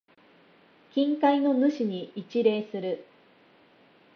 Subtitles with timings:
[0.95, 3.05] 近海の主に一礼する。